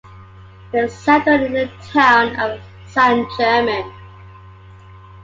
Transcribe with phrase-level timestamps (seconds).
[0.71, 3.91] They settled in the town of San German.